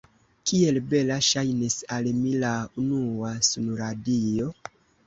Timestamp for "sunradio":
3.53-4.55